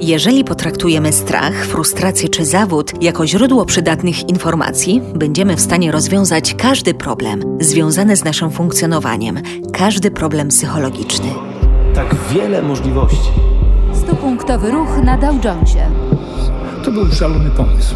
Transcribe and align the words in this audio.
Jeżeli 0.00 0.44
potraktujemy 0.44 1.12
strach, 1.12 1.54
frustrację 1.54 2.28
czy 2.28 2.44
zawód 2.44 3.02
jako 3.02 3.26
źródło 3.26 3.64
przydatnych 3.64 4.28
informacji, 4.28 5.02
będziemy 5.14 5.56
w 5.56 5.60
stanie 5.60 5.92
rozwiązać 5.92 6.54
każdy 6.54 6.94
problem 6.94 7.42
związany 7.60 8.16
z 8.16 8.24
naszym 8.24 8.50
funkcjonowaniem, 8.50 9.40
każdy 9.72 10.10
problem 10.10 10.48
psychologiczny. 10.48 11.26
Tak 11.94 12.14
wiele 12.34 12.62
możliwości. 12.62 13.30
Stupunktowy 13.92 14.70
ruch 14.70 14.88
na 15.04 15.18
Dow 15.18 15.44
Jonesie. 15.44 15.90
To 16.84 16.92
był 16.92 17.12
szalony 17.12 17.50
pomysł, 17.50 17.94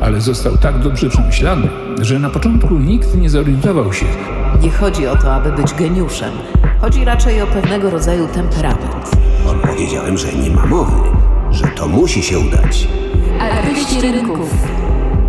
ale 0.00 0.20
został 0.20 0.58
tak 0.58 0.82
dobrze 0.82 1.10
przemyślany, 1.10 1.68
że 2.00 2.18
na 2.18 2.30
początku 2.30 2.74
nikt 2.74 3.16
nie 3.16 3.30
zorientował 3.30 3.92
się. 3.92 4.06
Nie 4.62 4.70
chodzi 4.70 5.06
o 5.06 5.16
to, 5.16 5.34
aby 5.34 5.52
być 5.62 5.74
geniuszem. 5.74 6.32
Chodzi 6.80 7.04
raczej 7.04 7.42
o 7.42 7.46
pewnego 7.46 7.90
rodzaju 7.90 8.26
temperament. 8.26 9.10
Powiedziałem, 9.62 10.18
że 10.18 10.32
nie 10.32 10.50
ma 10.50 10.66
mowy, 10.66 10.92
że 11.50 11.66
to 11.66 11.88
musi 11.88 12.22
się 12.22 12.38
udać. 12.38 12.88
Artyści 13.40 14.00
rynków. 14.00 14.68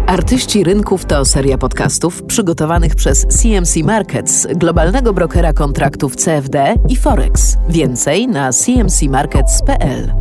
Artyści 0.08 0.64
Rynków 0.64 1.06
to 1.06 1.26
seria 1.26 1.58
podcastów 1.58 2.24
przygotowanych 2.24 2.96
przez 2.96 3.26
CMC 3.28 3.76
Markets, 3.84 4.48
globalnego 4.56 5.14
brokera 5.14 5.54
kontraktów 5.54 6.16
CFD 6.16 6.76
i 6.90 6.96
Forex. 6.96 7.58
Więcej 7.70 8.28
na 8.28 8.52
cmcmarkets.pl. 8.52 10.14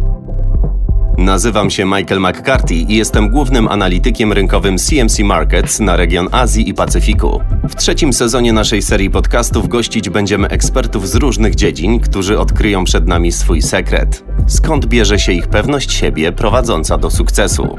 Nazywam 1.18 1.70
się 1.70 1.84
Michael 1.84 2.20
McCarthy 2.20 2.74
i 2.74 2.96
jestem 2.96 3.30
głównym 3.30 3.68
analitykiem 3.68 4.32
rynkowym 4.32 4.78
CMC 4.78 5.18
Markets 5.18 5.80
na 5.80 5.96
region 5.96 6.28
Azji 6.32 6.68
i 6.68 6.74
Pacyfiku. 6.74 7.40
W 7.70 7.74
trzecim 7.76 8.12
sezonie 8.12 8.52
naszej 8.52 8.82
serii 8.82 9.10
podcastów 9.10 9.68
gościć 9.68 10.10
będziemy 10.10 10.48
ekspertów 10.48 11.08
z 11.08 11.14
różnych 11.14 11.54
dziedzin, 11.54 12.00
którzy 12.00 12.38
odkryją 12.38 12.84
przed 12.84 13.08
nami 13.08 13.32
swój 13.32 13.62
sekret. 13.62 14.24
Skąd 14.46 14.86
bierze 14.86 15.18
się 15.18 15.32
ich 15.32 15.48
pewność 15.48 15.92
siebie 15.92 16.32
prowadząca 16.32 16.98
do 16.98 17.10
sukcesu? 17.10 17.78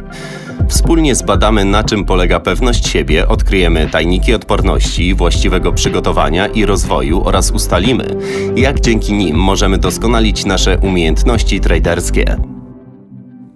Wspólnie 0.67 1.15
zbadamy, 1.15 1.65
na 1.65 1.83
czym 1.83 2.05
polega 2.05 2.39
pewność 2.39 2.87
siebie, 2.87 3.27
odkryjemy 3.27 3.89
tajniki 3.91 4.33
odporności, 4.33 5.13
właściwego 5.13 5.71
przygotowania 5.71 6.48
i 6.48 6.65
rozwoju 6.65 7.21
oraz 7.26 7.51
ustalimy, 7.51 8.05
jak 8.55 8.79
dzięki 8.79 9.13
nim 9.13 9.37
możemy 9.37 9.77
doskonalić 9.77 10.45
nasze 10.45 10.77
umiejętności 10.77 11.59
traderskie. 11.59 12.37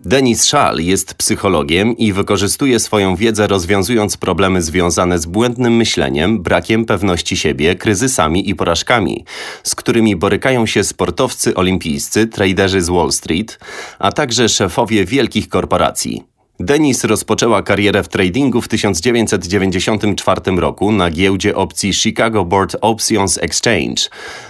Denis 0.06 0.44
Schall 0.44 0.80
jest 0.80 1.14
psychologiem 1.14 1.98
i 1.98 2.14
wykorzystuje 2.14 2.80
swoją 2.80 3.16
wiedzę 3.16 3.48
rozwiązując 3.48 4.18
problemy 4.18 4.62
związane 4.62 5.20
z 5.20 5.26
błędnym 5.26 5.76
myśleniem, 5.76 6.44
brakiem 6.44 6.86
pewności 6.86 7.38
siebie, 7.38 7.76
kryzysami 7.76 8.50
i 8.50 8.56
porażkami, 8.56 9.26
z 9.64 9.76
którymi 9.76 10.16
borykają 10.16 10.66
się 10.66 10.84
sportowcy 10.84 11.56
olimpijscy, 11.56 12.28
traderzy 12.28 12.82
z 12.82 12.90
Wall 12.90 13.12
Street, 13.12 13.60
a 14.00 14.12
także 14.12 14.50
szefowie 14.50 15.06
wielkich 15.06 15.50
korporacji. 15.50 16.35
Denis 16.60 17.04
rozpoczęła 17.04 17.64
karierę 17.64 18.04
w 18.04 18.08
tradingu 18.08 18.62
w 18.62 18.68
1994 18.68 20.42
roku 20.58 20.92
na 20.92 21.10
giełdzie 21.10 21.56
opcji 21.56 21.94
Chicago 21.94 22.46
Board 22.46 22.76
Options 22.82 23.38
Exchange, 23.38 24.02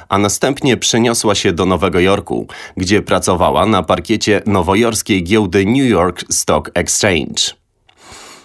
a 0.09 0.17
następnie 0.17 0.77
przeniosła 0.77 1.35
się 1.35 1.53
do 1.53 1.65
Nowego 1.65 1.99
Jorku, 1.99 2.47
gdzie 2.77 3.01
pracowała 3.01 3.65
na 3.65 3.83
parkiecie 3.83 4.41
nowojorskiej 4.45 5.23
giełdy 5.23 5.65
New 5.65 5.89
York 5.89 6.23
Stock 6.29 6.71
Exchange. 6.73 7.55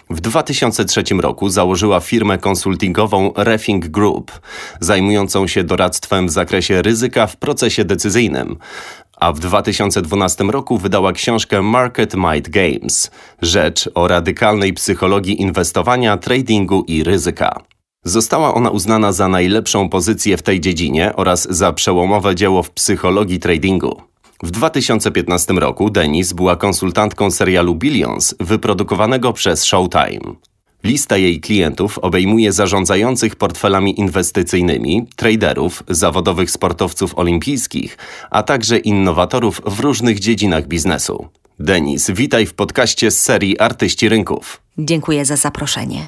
W 0.09 0.21
2003 0.21 1.03
roku 1.19 1.49
założyła 1.49 1.99
firmę 1.99 2.37
konsultingową 2.37 3.33
Refing 3.35 3.87
Group, 3.87 4.31
zajmującą 4.79 5.47
się 5.47 5.63
doradztwem 5.63 6.27
w 6.27 6.31
zakresie 6.31 6.81
ryzyka 6.81 7.27
w 7.27 7.37
procesie 7.37 7.85
decyzyjnym, 7.85 8.57
a 9.21 9.31
w 9.31 9.39
2012 9.39 10.43
roku 10.43 10.77
wydała 10.77 11.13
książkę 11.13 11.61
Market 11.61 12.15
Might 12.15 12.49
Games 12.49 13.11
Rzecz 13.41 13.89
o 13.95 14.07
radykalnej 14.07 14.73
psychologii 14.73 15.41
inwestowania, 15.41 16.17
tradingu 16.17 16.83
i 16.87 17.03
ryzyka. 17.03 17.61
Została 18.05 18.53
ona 18.53 18.69
uznana 18.69 19.11
za 19.11 19.27
najlepszą 19.27 19.89
pozycję 19.89 20.37
w 20.37 20.41
tej 20.41 20.59
dziedzinie 20.59 21.15
oraz 21.15 21.47
za 21.49 21.73
przełomowe 21.73 22.35
dzieło 22.35 22.63
w 22.63 22.71
psychologii 22.71 23.39
tradingu. 23.39 24.01
W 24.43 24.51
2015 24.51 25.53
roku 25.53 25.89
Denis 25.89 26.33
była 26.33 26.55
konsultantką 26.55 27.31
serialu 27.31 27.75
Billions 27.75 28.35
wyprodukowanego 28.39 29.33
przez 29.33 29.65
Showtime. 29.65 30.50
Lista 30.83 31.17
jej 31.17 31.39
klientów 31.39 31.97
obejmuje 31.99 32.51
zarządzających 32.51 33.35
portfelami 33.35 33.99
inwestycyjnymi, 33.99 35.07
traderów, 35.15 35.83
zawodowych 35.89 36.51
sportowców 36.51 37.17
olimpijskich, 37.17 37.97
a 38.31 38.43
także 38.43 38.77
innowatorów 38.77 39.61
w 39.65 39.79
różnych 39.79 40.19
dziedzinach 40.19 40.67
biznesu. 40.67 41.27
Denis, 41.59 42.11
witaj 42.11 42.45
w 42.45 42.53
podcaście 42.53 43.11
z 43.11 43.21
serii 43.21 43.59
Artyści 43.59 44.09
Rynków. 44.09 44.61
Dziękuję 44.77 45.25
za 45.25 45.35
zaproszenie. 45.35 46.07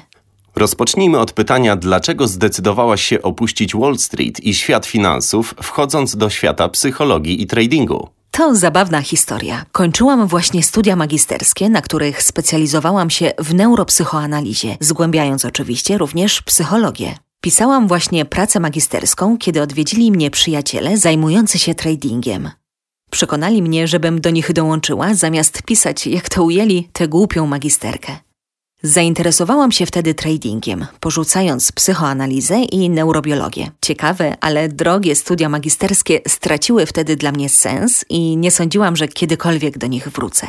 Rozpocznijmy 0.56 1.18
od 1.18 1.32
pytania, 1.32 1.76
dlaczego 1.76 2.28
zdecydowałaś 2.28 3.04
się 3.04 3.22
opuścić 3.22 3.74
Wall 3.74 3.98
Street 3.98 4.40
i 4.40 4.54
świat 4.54 4.86
finansów, 4.86 5.54
wchodząc 5.62 6.16
do 6.16 6.30
świata 6.30 6.68
psychologii 6.68 7.42
i 7.42 7.46
tradingu? 7.46 8.08
To 8.36 8.54
zabawna 8.54 9.00
historia. 9.00 9.64
Kończyłam 9.72 10.26
właśnie 10.26 10.62
studia 10.62 10.96
magisterskie, 10.96 11.68
na 11.68 11.82
których 11.82 12.22
specjalizowałam 12.22 13.10
się 13.10 13.32
w 13.38 13.54
neuropsychoanalizie, 13.54 14.76
zgłębiając 14.80 15.44
oczywiście 15.44 15.98
również 15.98 16.42
psychologię. 16.42 17.14
Pisałam 17.40 17.88
właśnie 17.88 18.24
pracę 18.24 18.60
magisterską, 18.60 19.38
kiedy 19.38 19.62
odwiedzili 19.62 20.12
mnie 20.12 20.30
przyjaciele 20.30 20.98
zajmujący 20.98 21.58
się 21.58 21.74
tradingiem. 21.74 22.50
Przekonali 23.10 23.62
mnie, 23.62 23.88
żebym 23.88 24.20
do 24.20 24.30
nich 24.30 24.52
dołączyła, 24.52 25.14
zamiast 25.14 25.62
pisać, 25.62 26.06
jak 26.06 26.28
to 26.28 26.44
ujęli, 26.44 26.88
tę 26.92 27.08
głupią 27.08 27.46
magisterkę. 27.46 28.23
Zainteresowałam 28.86 29.72
się 29.72 29.86
wtedy 29.86 30.14
tradingiem, 30.14 30.86
porzucając 31.00 31.72
psychoanalizę 31.72 32.62
i 32.62 32.90
neurobiologię. 32.90 33.70
Ciekawe, 33.82 34.36
ale 34.40 34.68
drogie 34.68 35.16
studia 35.16 35.48
magisterskie 35.48 36.20
straciły 36.28 36.86
wtedy 36.86 37.16
dla 37.16 37.32
mnie 37.32 37.48
sens 37.48 38.04
i 38.08 38.36
nie 38.36 38.50
sądziłam, 38.50 38.96
że 38.96 39.08
kiedykolwiek 39.08 39.78
do 39.78 39.86
nich 39.86 40.08
wrócę. 40.08 40.46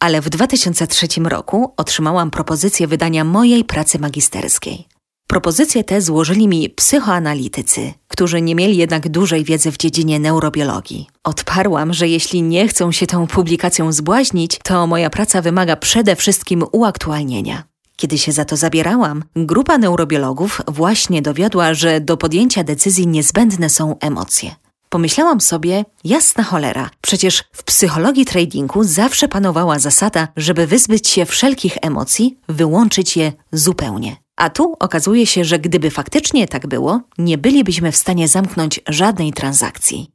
Ale 0.00 0.20
w 0.20 0.28
2003 0.28 1.06
roku 1.24 1.74
otrzymałam 1.76 2.30
propozycję 2.30 2.86
wydania 2.86 3.24
mojej 3.24 3.64
pracy 3.64 3.98
magisterskiej. 3.98 4.88
Propozycję 5.34 5.84
tę 5.84 6.02
złożyli 6.02 6.48
mi 6.48 6.70
psychoanalitycy, 6.70 7.92
którzy 8.08 8.42
nie 8.42 8.54
mieli 8.54 8.76
jednak 8.76 9.08
dużej 9.08 9.44
wiedzy 9.44 9.72
w 9.72 9.76
dziedzinie 9.76 10.20
neurobiologii. 10.20 11.06
Odparłam, 11.24 11.92
że 11.92 12.08
jeśli 12.08 12.42
nie 12.42 12.68
chcą 12.68 12.92
się 12.92 13.06
tą 13.06 13.26
publikacją 13.26 13.92
zbłaźnić, 13.92 14.58
to 14.64 14.86
moja 14.86 15.10
praca 15.10 15.42
wymaga 15.42 15.76
przede 15.76 16.16
wszystkim 16.16 16.64
uaktualnienia. 16.72 17.62
Kiedy 17.96 18.18
się 18.18 18.32
za 18.32 18.44
to 18.44 18.56
zabierałam, 18.56 19.24
grupa 19.36 19.78
neurobiologów 19.78 20.62
właśnie 20.68 21.22
dowiodła, 21.22 21.74
że 21.74 22.00
do 22.00 22.16
podjęcia 22.16 22.64
decyzji 22.64 23.06
niezbędne 23.06 23.70
są 23.70 23.98
emocje. 24.00 24.54
Pomyślałam 24.88 25.40
sobie, 25.40 25.84
jasna 26.04 26.44
cholera, 26.44 26.90
przecież 27.00 27.44
w 27.52 27.62
psychologii 27.62 28.24
tradingu 28.24 28.84
zawsze 28.84 29.28
panowała 29.28 29.78
zasada, 29.78 30.28
żeby 30.36 30.66
wyzbyć 30.66 31.08
się 31.08 31.26
wszelkich 31.26 31.76
emocji, 31.82 32.38
wyłączyć 32.48 33.16
je 33.16 33.32
zupełnie. 33.52 34.23
A 34.36 34.50
tu 34.50 34.76
okazuje 34.80 35.26
się, 35.26 35.44
że 35.44 35.58
gdyby 35.58 35.90
faktycznie 35.90 36.48
tak 36.48 36.66
było, 36.66 37.00
nie 37.18 37.38
bylibyśmy 37.38 37.92
w 37.92 37.96
stanie 37.96 38.28
zamknąć 38.28 38.80
żadnej 38.88 39.32
transakcji. 39.32 40.10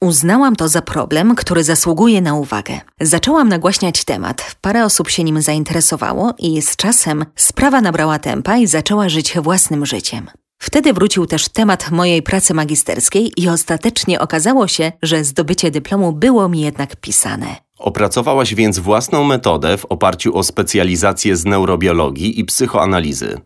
Uznałam 0.00 0.56
to 0.56 0.68
za 0.68 0.82
problem, 0.82 1.34
który 1.34 1.64
zasługuje 1.64 2.20
na 2.20 2.34
uwagę. 2.34 2.80
Zaczęłam 3.00 3.48
nagłaśniać 3.48 4.04
temat, 4.04 4.56
parę 4.60 4.84
osób 4.84 5.10
się 5.10 5.24
nim 5.24 5.42
zainteresowało 5.42 6.34
i 6.38 6.62
z 6.62 6.76
czasem 6.76 7.24
sprawa 7.36 7.80
nabrała 7.80 8.18
tempa 8.18 8.56
i 8.56 8.66
zaczęła 8.66 9.08
żyć 9.08 9.38
własnym 9.38 9.86
życiem. 9.86 10.30
Wtedy 10.58 10.92
wrócił 10.92 11.26
też 11.26 11.48
temat 11.48 11.90
mojej 11.90 12.22
pracy 12.22 12.54
magisterskiej 12.54 13.32
i 13.36 13.48
ostatecznie 13.48 14.20
okazało 14.20 14.68
się, 14.68 14.92
że 15.02 15.24
zdobycie 15.24 15.70
dyplomu 15.70 16.12
było 16.12 16.48
mi 16.48 16.60
jednak 16.60 16.96
pisane. 16.96 17.56
Opracowałaś 17.78 18.54
więc 18.54 18.78
własną 18.78 19.24
metodę 19.24 19.78
w 19.78 19.84
oparciu 19.84 20.36
o 20.36 20.42
specjalizację 20.42 21.36
z 21.36 21.44
neurobiologii 21.44 22.40
i 22.40 22.44
psychoanalizy. 22.44 23.40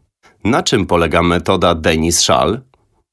Na 0.45 0.63
czym 0.63 0.87
polega 0.87 1.23
metoda 1.23 1.75
Denis 1.75 2.19
Schall? 2.21 2.61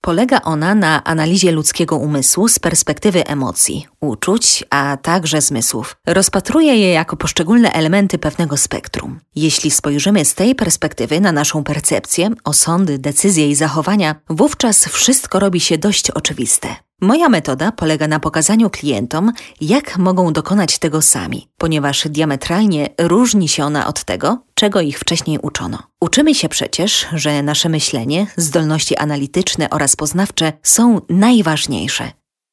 Polega 0.01 0.41
ona 0.41 0.75
na 0.75 1.03
analizie 1.03 1.51
ludzkiego 1.51 1.95
umysłu 1.97 2.47
z 2.47 2.59
perspektywy 2.59 3.25
emocji, 3.25 3.85
uczuć, 4.01 4.63
a 4.69 4.97
także 5.01 5.41
zmysłów. 5.41 5.95
Rozpatruje 6.05 6.75
je 6.75 6.91
jako 6.91 7.17
poszczególne 7.17 7.71
elementy 7.71 8.17
pewnego 8.17 8.57
spektrum. 8.57 9.19
Jeśli 9.35 9.71
spojrzymy 9.71 10.25
z 10.25 10.35
tej 10.35 10.55
perspektywy 10.55 11.19
na 11.19 11.31
naszą 11.31 11.63
percepcję, 11.63 12.29
osądy, 12.43 12.99
decyzje 12.99 13.49
i 13.49 13.55
zachowania, 13.55 14.15
wówczas 14.29 14.85
wszystko 14.85 15.39
robi 15.39 15.59
się 15.59 15.77
dość 15.77 16.11
oczywiste. 16.11 16.86
Moja 17.01 17.29
metoda 17.29 17.71
polega 17.71 18.07
na 18.07 18.19
pokazaniu 18.19 18.69
klientom, 18.69 19.31
jak 19.61 19.97
mogą 19.97 20.33
dokonać 20.33 20.79
tego 20.79 21.01
sami, 21.01 21.47
ponieważ 21.57 22.07
diametralnie 22.09 22.89
różni 22.97 23.47
się 23.47 23.65
ona 23.65 23.87
od 23.87 24.03
tego, 24.03 24.43
czego 24.53 24.81
ich 24.81 24.99
wcześniej 24.99 25.39
uczono. 25.41 25.83
Uczymy 26.01 26.35
się 26.35 26.49
przecież, 26.49 27.07
że 27.13 27.43
nasze 27.43 27.69
myślenie, 27.69 28.27
zdolności 28.37 28.95
analityczne 28.95 29.69
oraz 29.69 29.95
poznawcze 29.95 30.53
są 30.63 31.01
najważniejsze. 31.09 32.11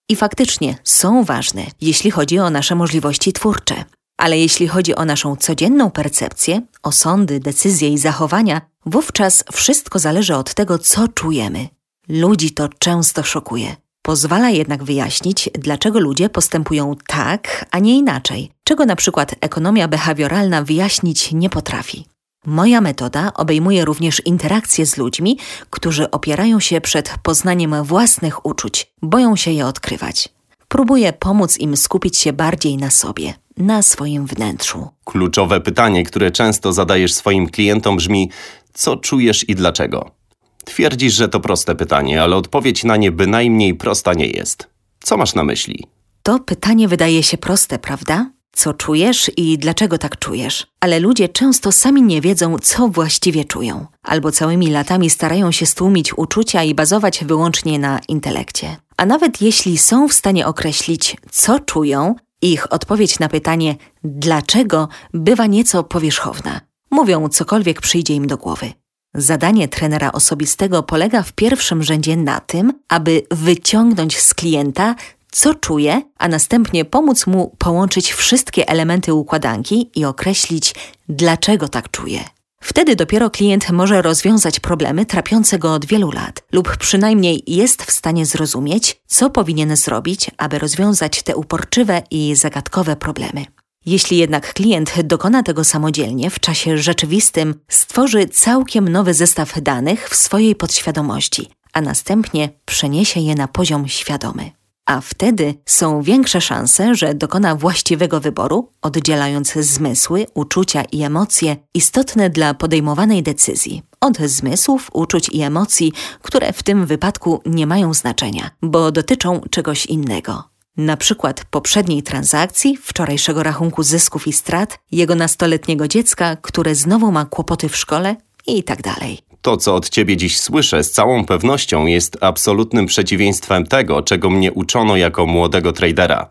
I 0.09 0.17
faktycznie 0.17 0.77
są 0.85 1.25
ważne, 1.25 1.67
jeśli 1.81 2.11
chodzi 2.11 2.39
o 2.39 2.51
nasze 2.51 2.75
możliwości 2.75 3.33
twórcze. 3.33 3.85
Ale 4.17 4.39
jeśli 4.39 4.69
chodzi 4.69 4.95
o 4.95 5.05
naszą 5.05 5.37
codzienną 5.37 5.91
percepcję, 5.91 6.61
osądy, 6.83 7.41
decyzje 7.41 7.89
i 7.89 7.99
zachowania, 7.99 8.61
wówczas 8.87 9.45
wszystko 9.53 9.99
zależy 9.99 10.37
od 10.37 10.55
tego, 10.55 10.79
co 10.79 11.09
czujemy. 11.09 11.69
Ludzi 12.09 12.51
to 12.51 12.69
często 12.79 13.23
szokuje. 13.23 13.77
Pozwala 14.07 14.51
jednak 14.51 14.85
wyjaśnić, 14.85 15.51
dlaczego 15.55 16.01
ludzie 16.01 16.29
postępują 16.29 16.97
tak, 17.07 17.67
a 17.71 17.79
nie 17.79 17.99
inaczej, 17.99 18.51
czego 18.65 18.87
na 18.87 18.97
przykład 18.97 19.35
ekonomia 19.41 19.89
behawioralna 19.89 20.63
wyjaśnić 20.63 21.33
nie 21.33 21.51
potrafi. 21.51 22.05
Moja 22.47 22.81
metoda 22.81 23.33
obejmuje 23.35 23.85
również 23.85 24.23
interakcje 24.25 24.87
z 24.87 24.97
ludźmi, 24.97 25.39
którzy 25.71 26.11
opierają 26.11 26.61
się 26.61 26.81
przed 26.81 27.15
poznaniem 27.23 27.85
własnych 27.85 28.47
uczuć, 28.47 28.87
boją 29.03 29.37
się 29.37 29.51
je 29.51 29.67
odkrywać. 29.67 30.29
Próbuję 30.69 31.13
pomóc 31.13 31.59
im 31.59 31.77
skupić 31.77 32.19
się 32.19 32.33
bardziej 32.33 32.77
na 32.77 32.91
sobie, 32.91 33.35
na 33.57 33.83
swoim 33.83 34.27
wnętrzu. 34.27 34.89
Kluczowe 35.05 35.61
pytanie, 35.61 36.05
które 36.05 36.31
często 36.31 36.73
zadajesz 36.73 37.15
swoim 37.15 37.49
klientom 37.49 37.97
brzmi: 37.97 38.31
co 38.75 38.97
czujesz 38.97 39.49
i 39.49 39.55
dlaczego? 39.55 40.24
Twierdzisz, 40.65 41.15
że 41.15 41.29
to 41.29 41.41
proste 41.41 41.75
pytanie, 41.75 42.23
ale 42.23 42.37
odpowiedź 42.37 42.85
na 42.85 42.97
nie 42.97 43.13
bynajmniej 43.13 43.75
prosta 43.75 44.15
nie 44.15 44.27
jest. 44.27 44.69
Co 45.01 45.17
masz 45.17 45.35
na 45.35 45.45
myśli? 45.45 45.87
To 46.23 46.39
pytanie 46.39 46.89
wydaje 46.89 47.23
się 47.23 47.39
proste, 47.39 47.79
prawda? 47.79 48.31
Co 48.53 48.75
czujesz 48.75 49.31
i 49.37 49.59
dlaczego 49.59 49.99
tak 49.99 50.19
czujesz? 50.19 50.67
Ale 50.81 51.01
ludzie 51.01 51.29
często 51.29 51.73
sami 51.73 52.03
nie 52.03 52.21
wiedzą, 52.21 52.59
co 52.59 52.89
właściwie 52.89 53.45
czują, 53.45 53.87
albo 54.03 54.33
całymi 54.33 54.71
latami 54.71 55.11
starają 55.11 55.53
się 55.53 55.67
stłumić 55.67 56.19
uczucia 56.19 56.63
i 56.63 56.75
bazować 56.75 57.25
wyłącznie 57.25 57.79
na 57.79 58.01
intelekcie. 58.09 58.77
A 58.97 59.07
nawet 59.07 59.43
jeśli 59.43 59.79
są 59.79 60.09
w 60.09 60.13
stanie 60.13 60.47
określić, 60.47 61.17
co 61.31 61.61
czują, 61.61 62.15
ich 62.43 62.73
odpowiedź 62.73 63.19
na 63.19 63.29
pytanie 63.29 63.77
dlaczego 64.05 64.89
bywa 65.15 65.47
nieco 65.47 65.85
powierzchowna. 65.85 66.61
Mówią 66.91 67.29
cokolwiek 67.29 67.81
przyjdzie 67.81 68.15
im 68.15 68.27
do 68.27 68.37
głowy. 68.37 68.73
Zadanie 69.15 69.69
trenera 69.69 70.13
osobistego 70.13 70.83
polega 70.83 71.23
w 71.23 71.33
pierwszym 71.33 71.83
rzędzie 71.83 72.17
na 72.17 72.41
tym, 72.41 72.73
aby 72.89 73.23
wyciągnąć 73.31 74.19
z 74.19 74.35
klienta, 74.35 74.95
co 75.33 75.55
czuje, 75.55 76.03
a 76.19 76.29
następnie 76.29 76.85
pomóc 76.85 77.27
mu 77.27 77.57
połączyć 77.59 78.13
wszystkie 78.13 78.69
elementy 78.69 79.15
układanki 79.15 79.91
i 79.95 80.05
określić, 80.05 80.75
dlaczego 81.09 81.69
tak 81.69 81.91
czuje. 81.91 82.25
Wtedy 82.61 82.97
dopiero 82.97 83.31
klient 83.31 83.71
może 83.71 84.03
rozwiązać 84.03 84.61
problemy 84.61 85.07
trapiące 85.07 85.59
go 85.59 85.75
od 85.75 85.87
wielu 85.87 86.11
lat, 86.11 86.43
lub 86.53 86.77
przynajmniej 86.77 87.43
jest 87.47 87.83
w 87.83 87.93
stanie 87.93 88.27
zrozumieć, 88.27 89.01
co 89.07 89.31
powinien 89.31 89.77
zrobić, 89.77 90.31
aby 90.39 90.59
rozwiązać 90.59 91.23
te 91.23 91.37
uporczywe 91.37 92.03
i 92.11 92.35
zagadkowe 92.35 92.97
problemy. 92.97 93.45
Jeśli 93.87 94.19
jednak 94.19 94.55
klient 94.55 95.03
dokona 95.03 95.43
tego 95.43 95.65
samodzielnie 95.65 96.31
w 96.31 96.41
czasie 96.41 96.79
rzeczywistym, 96.79 97.55
stworzy 97.69 98.27
całkiem 98.27 98.89
nowy 98.89 99.15
zestaw 99.15 99.63
danych 99.63 100.09
w 100.09 100.15
swojej 100.17 100.55
podświadomości, 100.55 101.51
a 101.73 101.81
następnie 101.81 102.49
przeniesie 102.65 103.21
je 103.21 103.35
na 103.35 103.49
poziom 103.49 103.89
świadomy. 103.89 104.51
A 104.87 105.01
wtedy 105.01 105.55
są 105.67 106.03
większe 106.03 106.41
szanse, 106.41 106.95
że 106.95 107.15
dokona 107.15 107.57
właściwego 107.57 108.21
wyboru, 108.21 108.73
oddzielając 108.83 109.53
zmysły, 109.53 110.27
uczucia 110.35 110.83
i 110.93 111.03
emocje 111.03 111.57
istotne 111.75 112.31
dla 112.31 112.55
podejmowanej 112.55 113.23
decyzji 113.23 113.83
od 114.01 114.19
zmysłów, 114.19 114.91
uczuć 114.93 115.29
i 115.29 115.43
emocji, 115.43 115.93
które 116.23 116.53
w 116.53 116.63
tym 116.63 116.87
wypadku 116.87 117.43
nie 117.47 117.67
mają 117.67 117.95
znaczenia, 117.95 118.51
bo 118.63 118.93
dotyczą 118.93 119.41
czegoś 119.51 119.87
innego 119.87 120.54
na 120.77 120.97
przykład 120.97 121.45
poprzedniej 121.51 122.03
transakcji, 122.03 122.77
wczorajszego 122.83 123.43
rachunku 123.43 123.83
zysków 123.83 124.27
i 124.27 124.33
strat, 124.33 124.79
jego 124.93 125.15
nastoletniego 125.15 125.89
dziecka, 125.89 126.37
które 126.37 126.75
znowu 126.75 127.13
ma 127.13 127.25
kłopoty 127.25 127.69
w 127.69 127.77
szkole 127.77 128.17
i 128.47 128.65
tak 128.65 128.83
dalej. 128.83 129.19
To, 129.43 129.57
co 129.57 129.75
od 129.75 129.89
ciebie 129.89 130.17
dziś 130.17 130.41
słyszę, 130.41 130.85
z 130.85 130.91
całą 130.91 131.25
pewnością 131.25 131.87
jest 131.87 132.19
absolutnym 132.21 132.87
przeciwieństwem 132.87 133.67
tego, 133.67 134.03
czego 134.03 134.31
mnie 134.31 134.53
uczono 134.53 134.97
jako 134.97 135.27
młodego 135.27 135.73
tradera. 135.73 136.31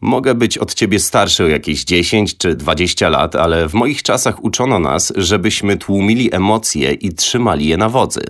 Mogę 0.00 0.34
być 0.34 0.58
od 0.58 0.74
ciebie 0.74 0.98
starszy 0.98 1.44
o 1.44 1.48
jakieś 1.48 1.84
10 1.84 2.36
czy 2.36 2.54
20 2.54 3.08
lat, 3.08 3.36
ale 3.36 3.68
w 3.68 3.74
moich 3.74 4.02
czasach 4.02 4.44
uczono 4.44 4.78
nas, 4.78 5.12
żebyśmy 5.16 5.76
tłumili 5.76 6.34
emocje 6.34 6.92
i 6.92 7.14
trzymali 7.14 7.68
je 7.68 7.76
na 7.76 7.88
wodzy. 7.88 8.22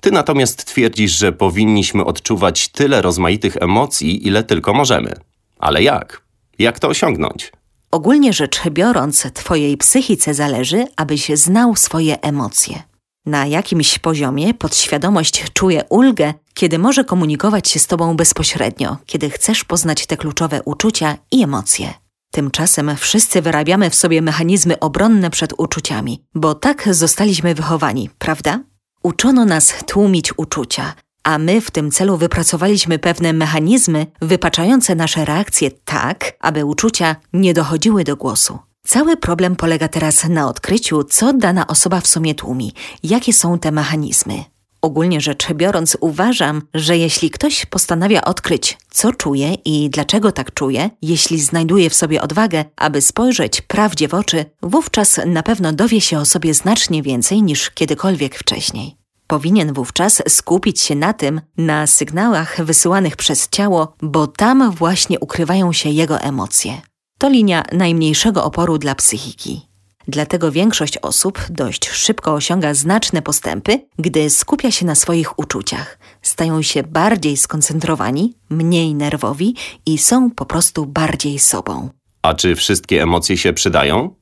Ty 0.00 0.10
natomiast 0.10 0.64
twierdzisz, 0.64 1.12
że 1.18 1.32
powinniśmy 1.32 2.04
odczuwać 2.04 2.68
tyle 2.68 3.02
rozmaitych 3.02 3.56
emocji, 3.56 4.26
ile 4.26 4.42
tylko 4.42 4.74
możemy. 4.74 5.12
Ale 5.58 5.82
jak? 5.82 6.22
Jak 6.58 6.78
to 6.78 6.88
osiągnąć? 6.88 7.52
Ogólnie 7.90 8.32
rzecz 8.32 8.60
biorąc, 8.70 9.26
Twojej 9.34 9.76
psychice 9.76 10.34
zależy, 10.34 10.84
abyś 10.96 11.28
znał 11.34 11.76
swoje 11.76 12.20
emocje. 12.20 12.82
Na 13.26 13.46
jakimś 13.46 13.98
poziomie 13.98 14.54
podświadomość 14.54 15.44
czuje 15.52 15.84
ulgę, 15.88 16.34
kiedy 16.54 16.78
może 16.78 17.04
komunikować 17.04 17.68
się 17.68 17.78
z 17.78 17.86
Tobą 17.86 18.16
bezpośrednio, 18.16 18.96
kiedy 19.06 19.30
chcesz 19.30 19.64
poznać 19.64 20.06
te 20.06 20.16
kluczowe 20.16 20.62
uczucia 20.62 21.16
i 21.30 21.42
emocje. 21.42 21.94
Tymczasem 22.32 22.96
wszyscy 22.96 23.42
wyrabiamy 23.42 23.90
w 23.90 23.94
sobie 23.94 24.22
mechanizmy 24.22 24.78
obronne 24.78 25.30
przed 25.30 25.52
uczuciami, 25.58 26.22
bo 26.34 26.54
tak 26.54 26.94
zostaliśmy 26.94 27.54
wychowani, 27.54 28.10
prawda? 28.18 28.60
Uczono 29.08 29.44
nas 29.44 29.74
tłumić 29.86 30.38
uczucia, 30.38 30.94
a 31.22 31.38
my 31.38 31.60
w 31.60 31.70
tym 31.70 31.90
celu 31.90 32.16
wypracowaliśmy 32.16 32.98
pewne 32.98 33.32
mechanizmy 33.32 34.06
wypaczające 34.22 34.94
nasze 34.94 35.24
reakcje 35.24 35.70
tak, 35.70 36.32
aby 36.40 36.64
uczucia 36.64 37.16
nie 37.32 37.54
dochodziły 37.54 38.04
do 38.04 38.16
głosu. 38.16 38.58
Cały 38.86 39.16
problem 39.16 39.56
polega 39.56 39.88
teraz 39.88 40.24
na 40.28 40.48
odkryciu, 40.48 41.04
co 41.04 41.32
dana 41.32 41.66
osoba 41.66 42.00
w 42.00 42.06
sumie 42.06 42.34
tłumi, 42.34 42.72
jakie 43.02 43.32
są 43.32 43.58
te 43.58 43.72
mechanizmy. 43.72 44.44
Ogólnie 44.82 45.20
rzecz 45.20 45.52
biorąc, 45.52 45.96
uważam, 46.00 46.62
że 46.74 46.98
jeśli 46.98 47.30
ktoś 47.30 47.66
postanawia 47.66 48.24
odkryć, 48.24 48.78
co 48.90 49.12
czuje 49.12 49.54
i 49.54 49.90
dlaczego 49.90 50.32
tak 50.32 50.54
czuje, 50.54 50.90
jeśli 51.02 51.40
znajduje 51.40 51.90
w 51.90 51.94
sobie 51.94 52.22
odwagę, 52.22 52.64
aby 52.76 53.00
spojrzeć 53.00 53.62
prawdzie 53.62 54.08
w 54.08 54.14
oczy, 54.14 54.44
wówczas 54.62 55.20
na 55.26 55.42
pewno 55.42 55.72
dowie 55.72 56.00
się 56.00 56.18
o 56.18 56.24
sobie 56.24 56.54
znacznie 56.54 57.02
więcej 57.02 57.42
niż 57.42 57.70
kiedykolwiek 57.70 58.38
wcześniej. 58.38 58.97
Powinien 59.28 59.72
wówczas 59.72 60.22
skupić 60.28 60.80
się 60.80 60.94
na 60.94 61.12
tym, 61.12 61.40
na 61.56 61.86
sygnałach 61.86 62.64
wysyłanych 62.64 63.16
przez 63.16 63.48
ciało, 63.48 63.94
bo 64.02 64.26
tam 64.26 64.70
właśnie 64.70 65.20
ukrywają 65.20 65.72
się 65.72 65.90
jego 65.90 66.20
emocje. 66.20 66.80
To 67.18 67.28
linia 67.28 67.64
najmniejszego 67.72 68.44
oporu 68.44 68.78
dla 68.78 68.94
psychiki. 68.94 69.60
Dlatego 70.08 70.52
większość 70.52 70.98
osób 70.98 71.40
dość 71.50 71.88
szybko 71.88 72.34
osiąga 72.34 72.74
znaczne 72.74 73.22
postępy, 73.22 73.80
gdy 73.98 74.30
skupia 74.30 74.70
się 74.70 74.86
na 74.86 74.94
swoich 74.94 75.38
uczuciach. 75.38 75.98
Stają 76.22 76.62
się 76.62 76.82
bardziej 76.82 77.36
skoncentrowani, 77.36 78.34
mniej 78.50 78.94
nerwowi 78.94 79.54
i 79.86 79.98
są 79.98 80.30
po 80.30 80.46
prostu 80.46 80.86
bardziej 80.86 81.38
sobą. 81.38 81.90
A 82.22 82.34
czy 82.34 82.56
wszystkie 82.56 83.02
emocje 83.02 83.36
się 83.36 83.52
przydają? 83.52 84.14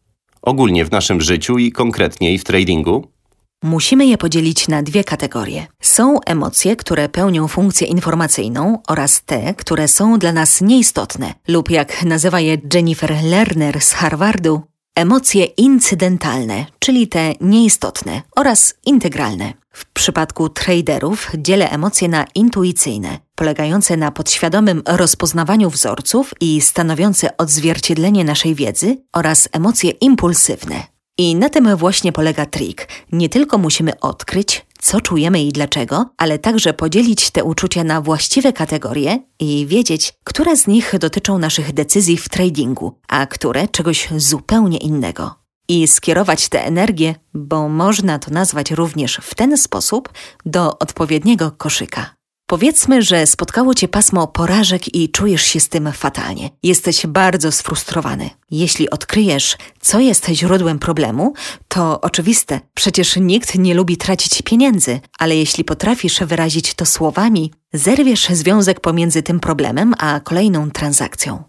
Ogólnie 0.42 0.84
w 0.84 0.90
naszym 0.90 1.20
życiu 1.20 1.58
i 1.58 1.72
konkretniej 1.72 2.38
w 2.38 2.44
tradingu? 2.44 3.15
Musimy 3.62 4.06
je 4.06 4.18
podzielić 4.18 4.68
na 4.68 4.82
dwie 4.82 5.04
kategorie. 5.04 5.66
Są 5.80 6.20
emocje, 6.20 6.76
które 6.76 7.08
pełnią 7.08 7.48
funkcję 7.48 7.86
informacyjną 7.86 8.78
oraz 8.88 9.22
te, 9.22 9.54
które 9.54 9.88
są 9.88 10.18
dla 10.18 10.32
nas 10.32 10.60
nieistotne, 10.60 11.34
lub 11.48 11.70
jak 11.70 12.02
nazywa 12.02 12.40
je 12.40 12.56
Jennifer 12.74 13.14
Lerner 13.24 13.80
z 13.80 13.92
Harvardu, 13.92 14.62
emocje 14.94 15.44
incydentalne, 15.44 16.66
czyli 16.78 17.08
te 17.08 17.32
nieistotne 17.40 18.22
oraz 18.36 18.74
integralne. 18.86 19.52
W 19.72 19.84
przypadku 19.84 20.48
traderów 20.48 21.30
dzielę 21.38 21.70
emocje 21.70 22.08
na 22.08 22.26
intuicyjne, 22.34 23.18
polegające 23.34 23.96
na 23.96 24.10
podświadomym 24.10 24.82
rozpoznawaniu 24.86 25.70
wzorców 25.70 26.34
i 26.40 26.60
stanowiące 26.60 27.36
odzwierciedlenie 27.36 28.24
naszej 28.24 28.54
wiedzy, 28.54 28.96
oraz 29.12 29.48
emocje 29.52 29.90
impulsywne, 29.90 30.82
i 31.18 31.36
na 31.36 31.48
tym 31.48 31.76
właśnie 31.76 32.12
polega 32.12 32.46
trik. 32.46 32.88
Nie 33.12 33.28
tylko 33.28 33.58
musimy 33.58 34.00
odkryć, 34.00 34.66
co 34.80 35.00
czujemy 35.00 35.42
i 35.42 35.52
dlaczego, 35.52 36.06
ale 36.16 36.38
także 36.38 36.72
podzielić 36.72 37.30
te 37.30 37.44
uczucia 37.44 37.84
na 37.84 38.00
właściwe 38.00 38.52
kategorie 38.52 39.18
i 39.40 39.66
wiedzieć, 39.66 40.12
które 40.24 40.56
z 40.56 40.66
nich 40.66 40.94
dotyczą 40.98 41.38
naszych 41.38 41.72
decyzji 41.72 42.16
w 42.16 42.28
tradingu, 42.28 42.98
a 43.08 43.26
które 43.26 43.68
czegoś 43.68 44.08
zupełnie 44.16 44.78
innego. 44.78 45.34
I 45.68 45.88
skierować 45.88 46.48
tę 46.48 46.64
energię, 46.64 47.14
bo 47.34 47.68
można 47.68 48.18
to 48.18 48.30
nazwać 48.30 48.70
również 48.70 49.20
w 49.22 49.34
ten 49.34 49.56
sposób, 49.56 50.08
do 50.46 50.78
odpowiedniego 50.78 51.50
koszyka. 51.50 52.15
Powiedzmy, 52.48 53.02
że 53.02 53.26
spotkało 53.26 53.74
cię 53.74 53.88
pasmo 53.88 54.26
porażek 54.26 54.94
i 54.94 55.08
czujesz 55.08 55.42
się 55.42 55.60
z 55.60 55.68
tym 55.68 55.92
fatalnie. 55.92 56.50
Jesteś 56.62 57.06
bardzo 57.06 57.52
sfrustrowany. 57.52 58.30
Jeśli 58.50 58.90
odkryjesz, 58.90 59.56
co 59.80 60.00
jest 60.00 60.28
źródłem 60.28 60.78
problemu, 60.78 61.32
to 61.68 62.00
oczywiste, 62.00 62.60
przecież 62.74 63.16
nikt 63.16 63.54
nie 63.54 63.74
lubi 63.74 63.96
tracić 63.96 64.42
pieniędzy, 64.42 65.00
ale 65.18 65.36
jeśli 65.36 65.64
potrafisz 65.64 66.20
wyrazić 66.20 66.74
to 66.74 66.86
słowami, 66.86 67.52
zerwiesz 67.72 68.28
związek 68.28 68.80
pomiędzy 68.80 69.22
tym 69.22 69.40
problemem 69.40 69.94
a 69.98 70.20
kolejną 70.20 70.70
transakcją. 70.70 71.42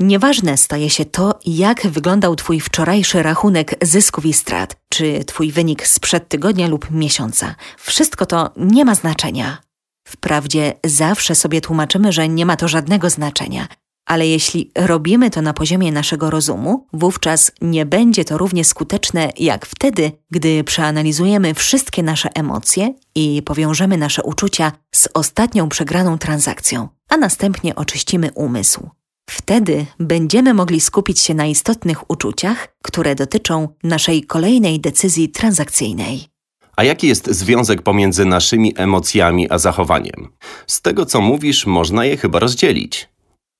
Nieważne 0.00 0.56
staje 0.56 0.90
się 0.90 1.04
to, 1.04 1.38
jak 1.46 1.86
wyglądał 1.86 2.36
Twój 2.36 2.60
wczorajszy 2.60 3.22
rachunek 3.22 3.74
zysków 3.82 4.26
i 4.26 4.32
strat, 4.32 4.76
czy 4.88 5.24
Twój 5.24 5.52
wynik 5.52 5.86
sprzed 5.86 6.28
tygodnia 6.28 6.68
lub 6.68 6.90
miesiąca. 6.90 7.54
Wszystko 7.78 8.26
to 8.26 8.50
nie 8.56 8.84
ma 8.84 8.94
znaczenia. 8.94 9.67
Wprawdzie 10.08 10.74
zawsze 10.86 11.34
sobie 11.34 11.60
tłumaczymy, 11.60 12.12
że 12.12 12.28
nie 12.28 12.46
ma 12.46 12.56
to 12.56 12.68
żadnego 12.68 13.10
znaczenia, 13.10 13.68
ale 14.06 14.26
jeśli 14.26 14.70
robimy 14.74 15.30
to 15.30 15.42
na 15.42 15.52
poziomie 15.52 15.92
naszego 15.92 16.30
rozumu, 16.30 16.86
wówczas 16.92 17.52
nie 17.60 17.86
będzie 17.86 18.24
to 18.24 18.38
równie 18.38 18.64
skuteczne 18.64 19.30
jak 19.38 19.66
wtedy, 19.66 20.12
gdy 20.30 20.64
przeanalizujemy 20.64 21.54
wszystkie 21.54 22.02
nasze 22.02 22.28
emocje 22.34 22.94
i 23.14 23.42
powiążemy 23.42 23.96
nasze 23.96 24.22
uczucia 24.22 24.72
z 24.94 25.08
ostatnią 25.14 25.68
przegraną 25.68 26.18
transakcją, 26.18 26.88
a 27.08 27.16
następnie 27.16 27.74
oczyścimy 27.74 28.30
umysł. 28.34 28.90
Wtedy 29.30 29.86
będziemy 29.98 30.54
mogli 30.54 30.80
skupić 30.80 31.20
się 31.20 31.34
na 31.34 31.46
istotnych 31.46 32.10
uczuciach, 32.10 32.68
które 32.82 33.14
dotyczą 33.14 33.68
naszej 33.82 34.22
kolejnej 34.22 34.80
decyzji 34.80 35.28
transakcyjnej. 35.28 36.37
A 36.78 36.84
jaki 36.84 37.08
jest 37.08 37.26
związek 37.30 37.82
pomiędzy 37.82 38.24
naszymi 38.24 38.74
emocjami 38.76 39.50
a 39.50 39.58
zachowaniem? 39.58 40.28
Z 40.66 40.80
tego 40.80 41.06
co 41.06 41.20
mówisz, 41.20 41.66
można 41.66 42.04
je 42.04 42.16
chyba 42.16 42.38
rozdzielić. 42.38 43.08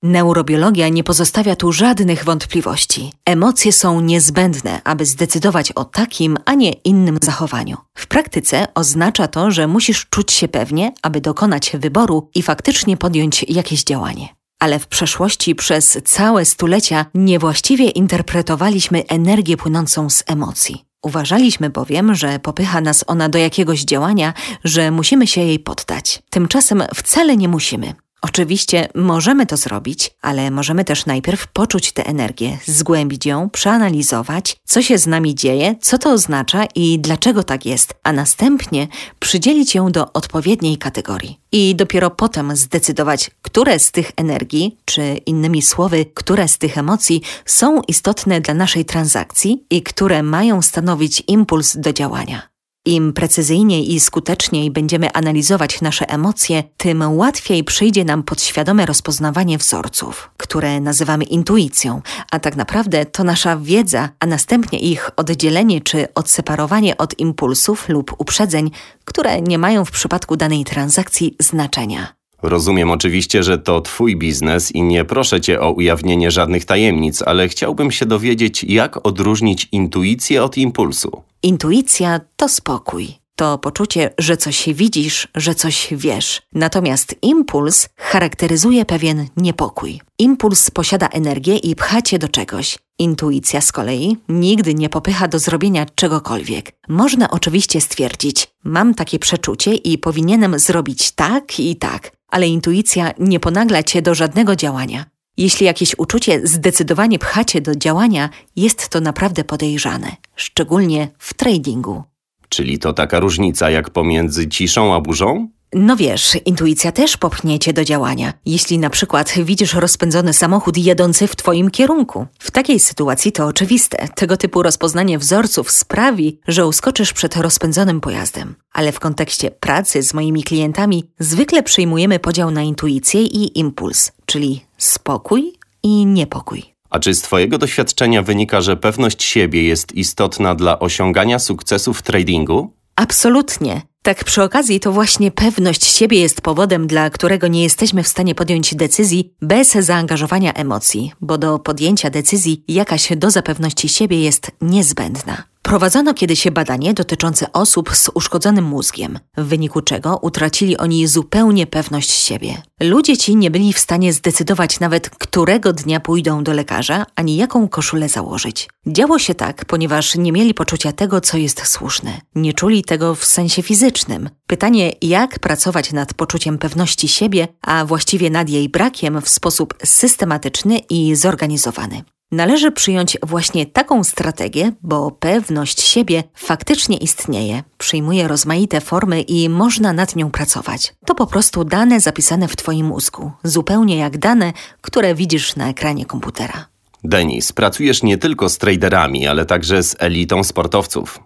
Neurobiologia 0.03 0.89
nie 0.89 1.05
pozostawia 1.05 1.57
tu 1.57 1.73
żadnych 1.73 2.25
wątpliwości. 2.25 3.13
Emocje 3.25 3.73
są 3.73 4.01
niezbędne, 4.01 4.81
aby 4.85 5.07
zdecydować 5.07 5.73
o 5.73 5.85
takim, 5.85 6.37
a 6.45 6.55
nie 6.55 6.73
innym 6.73 7.19
zachowaniu. 7.23 7.77
W 7.95 8.07
praktyce 8.07 8.67
oznacza 8.75 9.29
to, 9.29 9.51
że 9.51 9.67
musisz 9.67 10.07
czuć 10.11 10.33
się 10.33 10.49
pewnie, 10.49 10.93
aby 11.03 11.21
dokonać 11.21 11.73
wyboru 11.75 12.31
i 12.35 12.43
faktycznie 12.43 12.97
podjąć 12.97 13.45
jakieś 13.49 13.85
działanie. 13.85 14.29
Ale 14.61 14.79
w 14.79 14.87
przeszłości 14.87 15.55
przez 15.55 15.99
całe 16.05 16.45
stulecia 16.45 17.07
niewłaściwie 17.15 17.89
interpretowaliśmy 17.89 19.03
energię 19.07 19.57
płynącą 19.57 20.11
z 20.11 20.25
emocji. 20.27 20.88
Uważaliśmy 21.03 21.71
bowiem, 21.71 22.15
że 22.15 22.39
popycha 22.39 22.81
nas 22.81 23.05
ona 23.07 23.29
do 23.29 23.39
jakiegoś 23.39 23.85
działania, 23.85 24.35
że 24.65 24.91
musimy 24.91 25.27
się 25.27 25.41
jej 25.41 25.59
poddać. 25.59 26.23
Tymczasem 26.31 26.83
wcale 26.95 27.37
nie 27.37 27.49
musimy. 27.49 27.95
Oczywiście 28.23 28.89
możemy 28.95 29.47
to 29.47 29.57
zrobić, 29.57 30.11
ale 30.23 30.51
możemy 30.51 30.85
też 30.85 31.07
najpierw 31.07 31.47
poczuć 31.47 31.93
tę 31.93 32.07
energię, 32.07 32.59
zgłębić 32.67 33.27
ją, 33.27 33.51
przeanalizować, 33.51 34.57
co 34.65 34.83
się 34.83 34.99
z 34.99 35.07
nami 35.07 35.35
dzieje, 35.35 35.75
co 35.81 35.99
to 35.99 36.13
oznacza 36.13 36.65
i 36.75 36.99
dlaczego 36.99 37.43
tak 37.43 37.67
jest, 37.67 37.95
a 38.03 38.13
następnie 38.13 38.89
przydzielić 39.19 39.75
ją 39.75 39.93
do 39.93 40.13
odpowiedniej 40.13 40.79
kategorii. 40.79 41.41
I 41.53 41.75
dopiero 41.75 42.11
potem 42.11 42.57
zdecydować, 42.57 43.31
które 43.43 43.79
z 43.79 43.91
tych 43.91 44.13
energii, 44.17 44.77
czy 44.85 45.03
innymi 45.27 45.63
słowy, 45.63 46.07
które 46.15 46.49
z 46.49 46.59
tych 46.59 46.79
emocji 46.79 47.23
są 47.45 47.83
istotne 47.89 48.41
dla 48.41 48.55
naszej 48.55 48.85
transakcji 48.85 49.65
i 49.71 49.83
które 49.83 50.23
mają 50.23 50.63
stanowić 50.63 51.23
impuls 51.27 51.77
do 51.77 51.93
działania. 51.93 52.58
Im 52.89 53.13
precyzyjniej 53.13 53.95
i 53.95 54.01
skuteczniej 54.01 54.71
będziemy 54.71 55.13
analizować 55.13 55.81
nasze 55.81 56.09
emocje, 56.09 56.65
tym 56.77 57.17
łatwiej 57.17 57.65
przyjdzie 57.65 58.05
nam 58.05 58.23
podświadome 58.23 58.87
rozpoznawanie 58.87 59.59
wzorców, 59.59 60.31
które 60.37 60.81
nazywamy 60.81 61.25
intuicją, 61.25 62.03
a 62.31 62.39
tak 62.39 62.57
naprawdę 62.57 63.07
to 63.07 63.25
nasza 63.25 63.57
wiedza, 63.57 64.09
a 64.21 64.27
następnie 64.27 64.79
ich 64.79 65.11
oddzielenie 65.17 65.81
czy 65.81 66.15
odseparowanie 66.15 66.97
od 66.97 67.19
impulsów 67.19 67.89
lub 67.89 68.15
uprzedzeń, 68.19 68.71
które 69.05 69.43
nie 69.43 69.59
mają 69.59 69.85
w 69.85 69.91
przypadku 69.91 70.37
danej 70.37 70.65
transakcji 70.65 71.37
znaczenia. 71.41 72.18
Rozumiem 72.43 72.91
oczywiście, 72.91 73.43
że 73.43 73.59
to 73.59 73.81
Twój 73.81 74.17
biznes 74.17 74.75
i 74.75 74.83
nie 74.83 75.05
proszę 75.05 75.41
Cię 75.41 75.61
o 75.61 75.71
ujawnienie 75.71 76.31
żadnych 76.31 76.65
tajemnic, 76.65 77.23
ale 77.23 77.49
chciałbym 77.49 77.91
się 77.91 78.07
dowiedzieć, 78.07 78.65
jak 78.65 79.07
odróżnić 79.07 79.69
intuicję 79.73 80.45
od 80.45 80.57
impulsu. 80.57 81.23
Intuicja 81.43 82.21
to 82.37 82.49
spokój. 82.49 83.09
To 83.37 83.59
poczucie, 83.59 84.11
że 84.19 84.37
coś 84.37 84.69
widzisz, 84.75 85.29
że 85.35 85.55
coś 85.55 85.89
wiesz. 85.93 86.43
Natomiast 86.55 87.17
impuls 87.23 87.89
charakteryzuje 87.97 88.85
pewien 88.85 89.27
niepokój. 89.37 90.01
Impuls 90.19 90.71
posiada 90.71 91.09
energię 91.09 91.57
i 91.57 91.77
pcha 91.77 92.03
cię 92.03 92.19
do 92.19 92.29
czegoś. 92.29 92.79
Intuicja 92.99 93.61
z 93.61 93.73
kolei 93.73 94.17
nigdy 94.29 94.75
nie 94.75 94.89
popycha 94.89 95.29
do 95.29 95.39
zrobienia 95.39 95.87
czegokolwiek. 95.95 96.73
Można 96.89 97.31
oczywiście 97.31 97.81
stwierdzić, 97.81 98.49
mam 98.65 98.95
takie 98.95 99.19
przeczucie 99.19 99.75
i 99.75 99.99
powinienem 99.99 100.59
zrobić 100.59 101.11
tak 101.11 101.61
i 101.61 101.77
tak, 101.77 102.18
ale 102.29 102.49
intuicja 102.49 103.11
nie 103.19 103.41
ponagla 103.41 103.83
cię 103.83 104.03
do 104.03 104.15
żadnego 104.15 104.57
działania. 104.57 105.05
Jeśli 105.37 105.67
jakieś 105.67 105.95
uczucie 105.99 106.41
zdecydowanie 106.47 107.19
pchacie 107.19 107.61
do 107.61 107.77
działania, 107.77 108.31
jest 108.57 108.89
to 108.89 109.01
naprawdę 109.01 109.45
podejrzane, 109.45 110.17
szczególnie 110.37 111.09
w 111.19 111.35
tradingu. 111.35 112.03
Czyli 112.49 112.79
to 112.79 112.93
taka 112.93 113.21
różnica 113.21 113.71
jak 113.71 113.91
pomiędzy 113.91 114.49
ciszą 114.49 114.95
a 114.95 115.01
burzą? 115.01 115.49
No 115.73 115.97
wiesz, 115.97 116.39
intuicja 116.45 116.93
też 116.93 117.17
popchnie 117.17 117.59
cię 117.59 117.73
do 117.73 117.85
działania. 117.85 118.33
Jeśli 118.47 118.79
na 118.79 118.91
przykład 118.91 119.35
widzisz 119.45 119.75
rozpędzony 119.75 120.33
samochód 120.33 120.79
jadący 120.79 121.27
w 121.27 121.37
twoim 121.37 121.71
kierunku. 121.71 122.27
W 122.39 122.51
takiej 122.51 122.81
sytuacji 122.81 123.33
to 123.33 123.47
oczywiste. 123.47 124.09
Tego 124.15 124.37
typu 124.37 124.63
rozpoznanie 124.63 125.19
wzorców 125.19 125.71
sprawi, 125.71 126.41
że 126.49 126.67
uskoczysz 126.67 127.13
przed 127.13 127.37
rozpędzonym 127.37 128.01
pojazdem. 128.01 128.55
Ale 128.73 128.93
w 128.93 129.01
kontekście 129.01 129.51
pracy 129.51 130.03
z 130.03 130.15
moimi 130.15 130.43
klientami 130.43 131.05
zwykle 131.19 131.63
przyjmujemy 131.63 132.19
podział 132.19 132.51
na 132.51 132.63
intuicję 132.63 133.23
i 133.23 133.59
impuls, 133.59 134.13
czyli 134.27 134.65
spokój 134.79 135.53
i 135.83 136.07
niepokój. 136.07 136.63
A 136.91 136.99
czy 136.99 137.15
z 137.15 137.23
Twojego 137.23 137.59
doświadczenia 137.59 138.23
wynika, 138.23 138.61
że 138.61 138.77
pewność 138.77 139.23
siebie 139.23 139.63
jest 139.63 139.93
istotna 139.93 140.55
dla 140.55 140.79
osiągania 140.79 141.39
sukcesu 141.39 141.95
w 141.95 142.03
tradingu? 142.03 142.78
Absolutnie. 142.99 143.83
Tak 144.03 144.25
przy 144.25 144.43
okazji 144.43 144.81
to 144.81 144.93
właśnie 144.93 145.31
pewność 145.31 145.85
siebie 145.85 146.21
jest 146.21 146.41
powodem, 146.41 146.87
dla 146.87 147.11
którego 147.11 147.47
nie 147.47 147.63
jesteśmy 147.63 148.03
w 148.03 148.09
stanie 148.09 148.35
podjąć 148.35 148.75
decyzji 148.75 149.35
bez 149.43 149.73
zaangażowania 149.73 150.53
emocji, 150.53 151.13
bo 151.21 151.39
do 151.39 151.59
podjęcia 151.59 152.11
decyzji 152.11 152.65
jakaś 152.69 153.09
doza 153.17 153.43
pewności 153.43 153.89
siebie 153.89 154.23
jest 154.23 154.51
niezbędna. 154.61 155.43
Prowadzono 155.69 156.15
kiedyś 156.15 156.51
badanie 156.51 156.95
dotyczące 156.95 157.53
osób 157.53 157.97
z 157.97 158.11
uszkodzonym 158.15 158.65
mózgiem, 158.65 159.19
w 159.37 159.45
wyniku 159.45 159.81
czego 159.81 160.17
utracili 160.17 160.77
oni 160.77 161.07
zupełnie 161.07 161.67
pewność 161.67 162.11
siebie. 162.11 162.63
Ludzie 162.81 163.17
ci 163.17 163.37
nie 163.37 163.51
byli 163.51 163.73
w 163.73 163.79
stanie 163.79 164.13
zdecydować 164.13 164.81
nawet, 164.81 165.11
którego 165.11 165.73
dnia 165.73 166.01
pójdą 166.01 166.45
do 166.45 166.53
lekarza, 166.53 167.07
ani 167.17 167.37
jaką 167.37 167.69
koszulę 167.69 168.09
założyć. 168.09 168.69
Działo 168.87 169.19
się 169.19 169.35
tak, 169.35 169.65
ponieważ 169.65 170.17
nie 170.17 170.33
mieli 170.33 170.55
poczucia 170.55 170.93
tego, 170.93 171.21
co 171.21 171.37
jest 171.37 171.67
słuszne. 171.67 172.21
Nie 172.35 172.53
czuli 172.53 172.85
tego 172.85 173.15
w 173.15 173.25
sensie 173.25 173.63
fizycznym. 173.63 174.31
Pytanie, 174.47 174.93
jak 175.03 175.39
pracować 175.39 175.93
nad 175.93 176.15
poczuciem 176.15 176.59
pewności 176.59 177.09
siebie, 177.09 177.49
a 177.63 177.85
właściwie 177.85 178.31
nad 178.31 178.49
jej 178.49 178.69
brakiem 178.69 179.21
w 179.21 179.29
sposób 179.29 179.75
systematyczny 179.85 180.79
i 180.79 181.17
zorganizowany. 181.17 182.03
Należy 182.33 182.73
przyjąć 182.73 183.17
właśnie 183.23 183.67
taką 183.67 184.05
strategię, 184.05 184.73
bo 184.83 185.11
pewność 185.11 185.81
siebie 185.81 186.23
faktycznie 186.35 186.97
istnieje, 186.97 187.63
przyjmuje 187.79 188.29
rozmaite 188.29 188.81
formy 188.81 189.23
i 189.23 189.49
można 189.49 189.93
nad 189.93 190.17
nią 190.17 190.31
pracować. 190.31 190.95
To 191.07 191.15
po 191.15 191.27
prostu 191.27 191.65
dane 191.65 192.01
zapisane 192.01 192.49
w 192.49 192.57
Twoim 192.57 192.87
mózgu, 192.87 193.33
zupełnie 193.45 193.97
jak 193.97 194.19
dane, 194.19 194.53
które 194.81 195.15
widzisz 195.15 195.57
na 195.57 195.69
ekranie 195.69 196.07
komputera. 196.07 196.67
Denis, 197.05 197.53
pracujesz 197.53 198.03
nie 198.03 198.19
tylko 198.19 198.49
z 198.49 198.59
traderami, 198.59 199.27
ale 199.27 199.45
także 199.47 199.83
z 199.83 199.97
elitą 199.99 200.45
sportowców. 200.45 201.21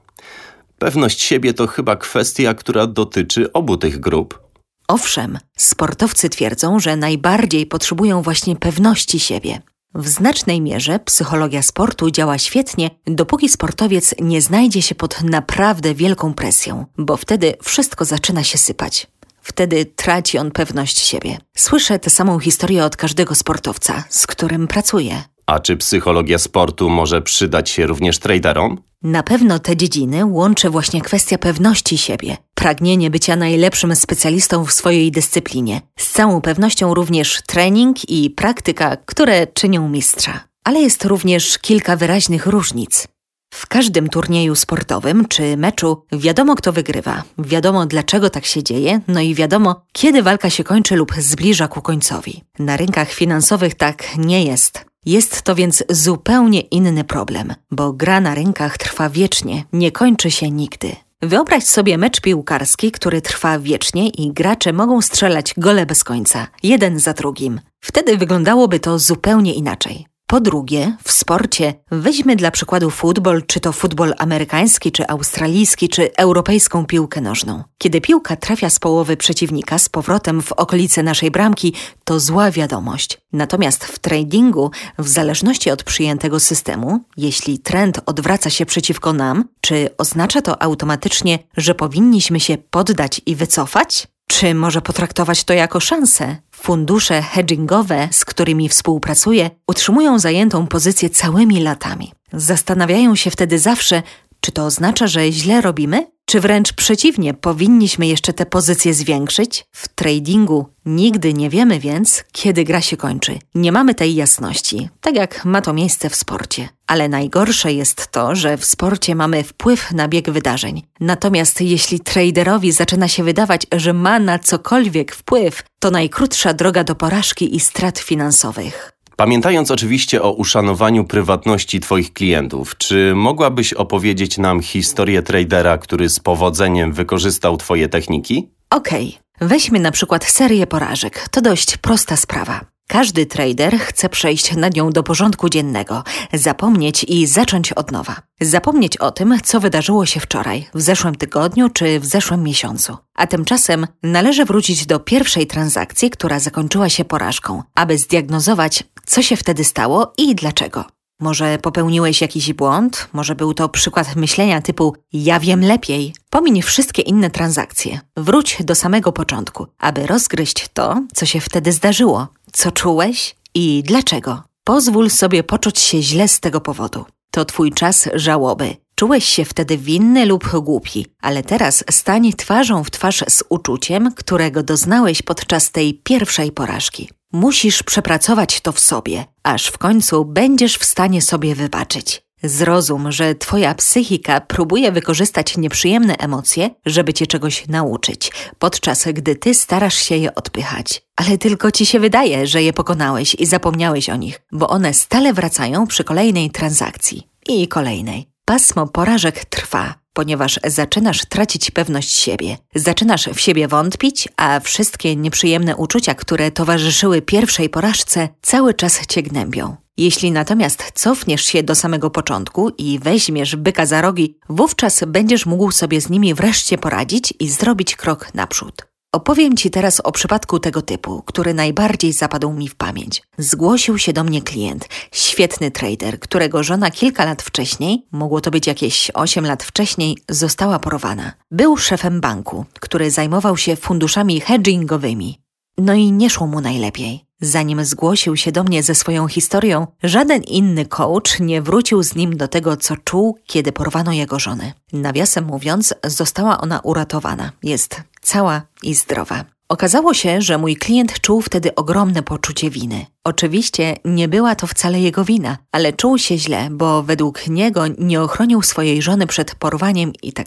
Pewność 0.78 1.20
siebie 1.20 1.54
to 1.54 1.66
chyba 1.66 1.96
kwestia, 1.96 2.54
która 2.54 2.86
dotyczy 2.86 3.52
obu 3.52 3.76
tych 3.76 4.00
grup. 4.00 4.42
Owszem, 4.88 5.38
sportowcy 5.56 6.28
twierdzą, 6.28 6.80
że 6.80 6.96
najbardziej 6.96 7.66
potrzebują 7.66 8.22
właśnie 8.22 8.56
pewności 8.56 9.20
siebie. 9.20 9.62
W 9.94 10.08
znacznej 10.08 10.60
mierze 10.60 10.98
psychologia 10.98 11.62
sportu 11.62 12.10
działa 12.10 12.38
świetnie, 12.38 12.90
dopóki 13.06 13.48
sportowiec 13.48 14.14
nie 14.20 14.42
znajdzie 14.42 14.82
się 14.82 14.94
pod 14.94 15.22
naprawdę 15.22 15.94
wielką 15.94 16.34
presją, 16.34 16.86
bo 16.98 17.16
wtedy 17.16 17.54
wszystko 17.62 18.04
zaczyna 18.04 18.44
się 18.44 18.58
sypać. 18.58 19.06
Wtedy 19.42 19.84
traci 19.84 20.38
on 20.38 20.50
pewność 20.50 20.98
siebie. 20.98 21.38
Słyszę 21.56 21.98
tę 21.98 22.10
samą 22.10 22.38
historię 22.38 22.84
od 22.84 22.96
każdego 22.96 23.34
sportowca, 23.34 24.04
z 24.08 24.26
którym 24.26 24.68
pracuję. 24.68 25.22
A 25.52 25.60
czy 25.60 25.76
psychologia 25.76 26.38
sportu 26.38 26.90
może 26.90 27.22
przydać 27.22 27.70
się 27.70 27.86
również 27.86 28.18
traderom? 28.18 28.82
Na 29.02 29.22
pewno 29.22 29.58
te 29.58 29.76
dziedziny 29.76 30.26
łączy 30.26 30.70
właśnie 30.70 31.00
kwestia 31.00 31.38
pewności 31.38 31.98
siebie, 31.98 32.36
pragnienie 32.54 33.10
bycia 33.10 33.36
najlepszym 33.36 33.96
specjalistą 33.96 34.64
w 34.64 34.72
swojej 34.72 35.10
dyscyplinie, 35.10 35.80
z 35.98 36.12
całą 36.12 36.40
pewnością 36.40 36.94
również 36.94 37.42
trening 37.46 38.10
i 38.10 38.30
praktyka, 38.30 38.96
które 38.96 39.46
czynią 39.46 39.88
mistrza. 39.88 40.40
Ale 40.64 40.80
jest 40.80 41.04
również 41.04 41.58
kilka 41.58 41.96
wyraźnych 41.96 42.46
różnic. 42.46 43.08
W 43.52 43.66
każdym 43.66 44.08
turnieju 44.08 44.54
sportowym 44.54 45.28
czy 45.28 45.56
meczu 45.56 46.04
wiadomo, 46.12 46.54
kto 46.54 46.72
wygrywa, 46.72 47.22
wiadomo, 47.38 47.86
dlaczego 47.86 48.30
tak 48.30 48.46
się 48.46 48.62
dzieje, 48.62 49.00
no 49.08 49.20
i 49.20 49.34
wiadomo, 49.34 49.84
kiedy 49.92 50.22
walka 50.22 50.50
się 50.50 50.64
kończy 50.64 50.96
lub 50.96 51.14
zbliża 51.14 51.68
ku 51.68 51.82
końcowi. 51.82 52.42
Na 52.58 52.76
rynkach 52.76 53.12
finansowych 53.12 53.74
tak 53.74 54.16
nie 54.18 54.44
jest. 54.44 54.84
Jest 55.06 55.42
to 55.42 55.54
więc 55.54 55.84
zupełnie 55.90 56.60
inny 56.60 57.04
problem, 57.04 57.54
bo 57.70 57.92
gra 57.92 58.20
na 58.20 58.34
rynkach 58.34 58.78
trwa 58.78 59.08
wiecznie, 59.10 59.64
nie 59.72 59.92
kończy 59.92 60.30
się 60.30 60.50
nigdy. 60.50 60.96
Wyobraź 61.22 61.64
sobie 61.64 61.98
mecz 61.98 62.20
piłkarski, 62.20 62.92
który 62.92 63.22
trwa 63.22 63.58
wiecznie 63.58 64.08
i 64.08 64.32
gracze 64.32 64.72
mogą 64.72 65.02
strzelać 65.02 65.54
gole 65.56 65.86
bez 65.86 66.04
końca, 66.04 66.46
jeden 66.62 66.98
za 66.98 67.12
drugim. 67.12 67.60
Wtedy 67.80 68.16
wyglądałoby 68.16 68.80
to 68.80 68.98
zupełnie 68.98 69.54
inaczej. 69.54 70.11
Po 70.32 70.40
drugie, 70.40 70.96
w 71.04 71.12
sporcie 71.12 71.74
weźmy 71.90 72.36
dla 72.36 72.50
przykładu 72.50 72.90
futbol, 72.90 73.42
czy 73.46 73.60
to 73.60 73.72
futbol 73.72 74.14
amerykański, 74.18 74.92
czy 74.92 75.08
australijski, 75.08 75.88
czy 75.88 76.16
europejską 76.16 76.86
piłkę 76.86 77.20
nożną. 77.20 77.64
Kiedy 77.78 78.00
piłka 78.00 78.36
trafia 78.36 78.70
z 78.70 78.78
połowy 78.78 79.16
przeciwnika 79.16 79.78
z 79.78 79.88
powrotem 79.88 80.42
w 80.42 80.52
okolice 80.52 81.02
naszej 81.02 81.30
bramki, 81.30 81.74
to 82.04 82.20
zła 82.20 82.50
wiadomość. 82.50 83.18
Natomiast 83.32 83.84
w 83.84 83.98
tradingu, 83.98 84.70
w 84.98 85.08
zależności 85.08 85.70
od 85.70 85.84
przyjętego 85.84 86.40
systemu, 86.40 87.00
jeśli 87.16 87.58
trend 87.58 88.00
odwraca 88.06 88.50
się 88.50 88.66
przeciwko 88.66 89.12
nam, 89.12 89.44
czy 89.60 89.88
oznacza 89.98 90.42
to 90.42 90.62
automatycznie, 90.62 91.38
że 91.56 91.74
powinniśmy 91.74 92.40
się 92.40 92.58
poddać 92.58 93.20
i 93.26 93.36
wycofać? 93.36 94.08
Czy 94.26 94.54
może 94.54 94.82
potraktować 94.82 95.44
to 95.44 95.52
jako 95.52 95.80
szansę? 95.80 96.36
Fundusze 96.62 97.22
hedgingowe, 97.22 98.08
z 98.10 98.24
którymi 98.24 98.68
współpracuję, 98.68 99.50
utrzymują 99.66 100.18
zajętą 100.18 100.66
pozycję 100.66 101.10
całymi 101.10 101.62
latami. 101.62 102.12
Zastanawiają 102.32 103.14
się 103.14 103.30
wtedy 103.30 103.58
zawsze, 103.58 104.02
czy 104.42 104.52
to 104.52 104.66
oznacza, 104.66 105.06
że 105.06 105.32
źle 105.32 105.60
robimy? 105.60 106.06
Czy 106.24 106.40
wręcz 106.40 106.72
przeciwnie, 106.72 107.34
powinniśmy 107.34 108.06
jeszcze 108.06 108.32
te 108.32 108.46
pozycje 108.46 108.94
zwiększyć? 108.94 109.64
W 109.72 109.88
tradingu 109.88 110.66
nigdy 110.86 111.34
nie 111.34 111.50
wiemy 111.50 111.80
więc, 111.80 112.24
kiedy 112.32 112.64
gra 112.64 112.80
się 112.80 112.96
kończy. 112.96 113.38
Nie 113.54 113.72
mamy 113.72 113.94
tej 113.94 114.14
jasności, 114.14 114.88
tak 115.00 115.16
jak 115.16 115.44
ma 115.44 115.62
to 115.62 115.72
miejsce 115.72 116.10
w 116.10 116.14
sporcie. 116.14 116.68
Ale 116.86 117.08
najgorsze 117.08 117.72
jest 117.72 118.06
to, 118.10 118.34
że 118.34 118.56
w 118.56 118.64
sporcie 118.64 119.14
mamy 119.14 119.42
wpływ 119.42 119.92
na 119.92 120.08
bieg 120.08 120.30
wydarzeń. 120.30 120.82
Natomiast 121.00 121.60
jeśli 121.60 122.00
traderowi 122.00 122.72
zaczyna 122.72 123.08
się 123.08 123.24
wydawać, 123.24 123.66
że 123.72 123.92
ma 123.92 124.18
na 124.18 124.38
cokolwiek 124.38 125.14
wpływ, 125.14 125.62
to 125.78 125.90
najkrótsza 125.90 126.54
droga 126.54 126.84
do 126.84 126.94
porażki 126.94 127.56
i 127.56 127.60
strat 127.60 127.98
finansowych. 127.98 128.91
Pamiętając 129.16 129.70
oczywiście 129.70 130.22
o 130.22 130.32
uszanowaniu 130.32 131.04
prywatności 131.04 131.80
Twoich 131.80 132.12
klientów, 132.12 132.78
czy 132.78 133.12
mogłabyś 133.14 133.72
opowiedzieć 133.72 134.38
nam 134.38 134.60
historię 134.60 135.22
tradera, 135.22 135.78
który 135.78 136.08
z 136.08 136.20
powodzeniem 136.20 136.92
wykorzystał 136.92 137.56
Twoje 137.56 137.88
techniki? 137.88 138.48
Okej, 138.70 139.18
okay. 139.36 139.48
weźmy 139.48 139.80
na 139.80 139.90
przykład 139.90 140.24
serię 140.24 140.66
porażek. 140.66 141.28
To 141.30 141.40
dość 141.40 141.76
prosta 141.76 142.16
sprawa. 142.16 142.71
Każdy 142.92 143.26
trader 143.26 143.78
chce 143.78 144.08
przejść 144.08 144.56
nad 144.56 144.76
nią 144.76 144.90
do 144.90 145.02
porządku 145.02 145.48
dziennego, 145.48 146.04
zapomnieć 146.32 147.04
i 147.04 147.26
zacząć 147.26 147.72
od 147.72 147.92
nowa. 147.92 148.16
Zapomnieć 148.40 148.96
o 148.96 149.10
tym, 149.10 149.38
co 149.44 149.60
wydarzyło 149.60 150.06
się 150.06 150.20
wczoraj, 150.20 150.68
w 150.74 150.80
zeszłym 150.80 151.14
tygodniu 151.14 151.68
czy 151.68 152.00
w 152.00 152.06
zeszłym 152.06 152.42
miesiącu. 152.42 152.96
A 153.14 153.26
tymczasem 153.26 153.86
należy 154.02 154.44
wrócić 154.44 154.86
do 154.86 155.00
pierwszej 155.00 155.46
transakcji, 155.46 156.10
która 156.10 156.40
zakończyła 156.40 156.88
się 156.88 157.04
porażką, 157.04 157.62
aby 157.74 157.98
zdiagnozować, 157.98 158.84
co 159.06 159.22
się 159.22 159.36
wtedy 159.36 159.64
stało 159.64 160.12
i 160.18 160.34
dlaczego. 160.34 160.84
Może 161.20 161.58
popełniłeś 161.58 162.20
jakiś 162.20 162.52
błąd? 162.52 163.08
Może 163.12 163.34
był 163.34 163.54
to 163.54 163.68
przykład 163.68 164.16
myślenia 164.16 164.62
typu 164.62 164.96
ja 165.12 165.40
wiem 165.40 165.64
lepiej. 165.64 166.14
Pomiń 166.30 166.62
wszystkie 166.62 167.02
inne 167.02 167.30
transakcje. 167.30 168.00
Wróć 168.16 168.56
do 168.60 168.74
samego 168.74 169.12
początku, 169.12 169.66
aby 169.78 170.06
rozgryźć 170.06 170.68
to, 170.74 171.02
co 171.14 171.26
się 171.26 171.40
wtedy 171.40 171.72
zdarzyło. 171.72 172.28
Co 172.52 172.72
czułeś 172.72 173.36
i 173.54 173.82
dlaczego? 173.86 174.42
Pozwól 174.64 175.10
sobie 175.10 175.42
poczuć 175.42 175.78
się 175.78 176.02
źle 176.02 176.28
z 176.28 176.40
tego 176.40 176.60
powodu. 176.60 177.04
To 177.30 177.44
twój 177.44 177.72
czas 177.72 178.08
żałoby. 178.14 178.76
Czułeś 178.94 179.24
się 179.24 179.44
wtedy 179.44 179.78
winny 179.78 180.26
lub 180.26 180.48
głupi, 180.60 181.06
ale 181.22 181.42
teraz 181.42 181.84
stań 181.90 182.32
twarzą 182.32 182.84
w 182.84 182.90
twarz 182.90 183.24
z 183.28 183.44
uczuciem, 183.48 184.14
którego 184.14 184.62
doznałeś 184.62 185.22
podczas 185.22 185.70
tej 185.70 185.94
pierwszej 185.94 186.52
porażki. 186.52 187.10
Musisz 187.32 187.82
przepracować 187.82 188.60
to 188.60 188.72
w 188.72 188.80
sobie, 188.80 189.24
aż 189.42 189.66
w 189.66 189.78
końcu 189.78 190.24
będziesz 190.24 190.78
w 190.78 190.84
stanie 190.84 191.22
sobie 191.22 191.54
wybaczyć. 191.54 192.22
Zrozum, 192.42 193.12
że 193.12 193.34
twoja 193.34 193.74
psychika 193.74 194.40
próbuje 194.40 194.92
wykorzystać 194.92 195.56
nieprzyjemne 195.56 196.16
emocje, 196.16 196.70
żeby 196.86 197.14
cię 197.14 197.26
czegoś 197.26 197.68
nauczyć, 197.68 198.32
podczas 198.58 199.04
gdy 199.04 199.36
ty 199.36 199.54
starasz 199.54 199.94
się 199.94 200.16
je 200.16 200.34
odpychać. 200.34 201.02
Ale 201.16 201.38
tylko 201.38 201.70
ci 201.70 201.86
się 201.86 202.00
wydaje, 202.00 202.46
że 202.46 202.62
je 202.62 202.72
pokonałeś 202.72 203.34
i 203.34 203.46
zapomniałeś 203.46 204.10
o 204.10 204.16
nich, 204.16 204.40
bo 204.52 204.68
one 204.68 204.94
stale 204.94 205.32
wracają 205.32 205.86
przy 205.86 206.04
kolejnej 206.04 206.50
transakcji 206.50 207.28
i 207.48 207.68
kolejnej. 207.68 208.28
Pasmo 208.44 208.86
porażek 208.86 209.44
trwa, 209.44 209.94
ponieważ 210.12 210.60
zaczynasz 210.64 211.24
tracić 211.24 211.70
pewność 211.70 212.12
siebie, 212.12 212.56
zaczynasz 212.74 213.28
w 213.28 213.40
siebie 213.40 213.68
wątpić, 213.68 214.28
a 214.36 214.60
wszystkie 214.60 215.16
nieprzyjemne 215.16 215.76
uczucia, 215.76 216.14
które 216.14 216.50
towarzyszyły 216.50 217.22
pierwszej 217.22 217.68
porażce, 217.68 218.28
cały 218.42 218.74
czas 218.74 219.06
cię 219.06 219.22
gnębią. 219.22 219.76
Jeśli 219.96 220.32
natomiast 220.32 220.92
cofniesz 220.94 221.44
się 221.44 221.62
do 221.62 221.74
samego 221.74 222.10
początku 222.10 222.70
i 222.78 222.98
weźmiesz 222.98 223.56
byka 223.56 223.86
za 223.86 224.00
rogi, 224.00 224.38
wówczas 224.48 225.04
będziesz 225.06 225.46
mógł 225.46 225.70
sobie 225.70 226.00
z 226.00 226.10
nimi 226.10 226.34
wreszcie 226.34 226.78
poradzić 226.78 227.34
i 227.40 227.48
zrobić 227.48 227.96
krok 227.96 228.34
naprzód. 228.34 228.91
Opowiem 229.14 229.56
Ci 229.56 229.70
teraz 229.70 230.00
o 230.00 230.12
przypadku 230.12 230.58
tego 230.58 230.82
typu, 230.82 231.22
który 231.22 231.54
najbardziej 231.54 232.12
zapadł 232.12 232.52
mi 232.52 232.68
w 232.68 232.74
pamięć. 232.74 233.22
Zgłosił 233.38 233.98
się 233.98 234.12
do 234.12 234.24
mnie 234.24 234.42
klient, 234.42 234.88
świetny 235.12 235.70
trader, 235.70 236.20
którego 236.20 236.62
żona 236.62 236.90
kilka 236.90 237.24
lat 237.24 237.42
wcześniej, 237.42 238.06
mogło 238.12 238.40
to 238.40 238.50
być 238.50 238.66
jakieś 238.66 239.10
8 239.14 239.46
lat 239.46 239.62
wcześniej, 239.62 240.18
została 240.28 240.78
porowana. 240.78 241.32
Był 241.50 241.76
szefem 241.76 242.20
banku, 242.20 242.64
który 242.80 243.10
zajmował 243.10 243.56
się 243.56 243.76
funduszami 243.76 244.40
hedgingowymi. 244.40 245.38
No 245.78 245.94
i 245.94 246.12
nie 246.12 246.30
szło 246.30 246.46
mu 246.46 246.60
najlepiej. 246.60 247.24
Zanim 247.44 247.84
zgłosił 247.84 248.36
się 248.36 248.52
do 248.52 248.64
mnie 248.64 248.82
ze 248.82 248.94
swoją 248.94 249.28
historią, 249.28 249.86
żaden 250.02 250.42
inny 250.42 250.86
coach 250.86 251.40
nie 251.40 251.62
wrócił 251.62 252.02
z 252.02 252.14
nim 252.14 252.36
do 252.36 252.48
tego, 252.48 252.76
co 252.76 252.96
czuł, 252.96 253.38
kiedy 253.46 253.72
porwano 253.72 254.12
jego 254.12 254.38
żonę. 254.38 254.72
Nawiasem 254.92 255.44
mówiąc, 255.44 255.94
została 256.04 256.60
ona 256.60 256.80
uratowana. 256.80 257.52
Jest 257.62 258.00
cała 258.20 258.62
i 258.82 258.94
zdrowa. 258.94 259.44
Okazało 259.68 260.14
się, 260.14 260.42
że 260.42 260.58
mój 260.58 260.76
klient 260.76 261.20
czuł 261.20 261.40
wtedy 261.40 261.74
ogromne 261.74 262.22
poczucie 262.22 262.70
winy. 262.70 263.06
Oczywiście 263.24 263.96
nie 264.04 264.28
była 264.28 264.54
to 264.54 264.66
wcale 264.66 265.00
jego 265.00 265.24
wina, 265.24 265.58
ale 265.72 265.92
czuł 265.92 266.18
się 266.18 266.38
źle, 266.38 266.68
bo 266.70 267.02
według 267.02 267.46
niego 267.46 267.84
nie 267.98 268.22
ochronił 268.22 268.62
swojej 268.62 269.02
żony 269.02 269.26
przed 269.26 269.54
porwaniem 269.54 270.12
i 270.22 270.32
tak. 270.32 270.46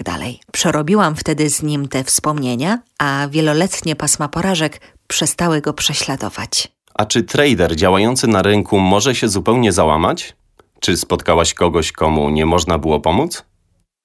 Przerobiłam 0.52 1.16
wtedy 1.16 1.50
z 1.50 1.64
nim 1.64 1.88
te 1.88 2.04
wspomnienia, 2.04 2.80
a 3.00 3.28
wieloletnie 3.32 3.96
pasma 3.96 4.28
porażek 4.28 4.82
przestały 5.08 5.62
go 5.62 5.74
prześladować. 5.74 6.75
A 6.98 7.06
czy 7.06 7.24
trader 7.24 7.76
działający 7.76 8.28
na 8.28 8.42
rynku 8.42 8.80
może 8.80 9.16
się 9.16 9.30
zupełnie 9.30 9.72
załamać? 9.72 10.36
Czy 10.80 10.98
spotkałaś 10.98 11.54
kogoś, 11.54 11.92
komu 11.92 12.30
nie 12.30 12.46
można 12.46 12.78
było 12.78 13.00
pomóc? 13.00 13.46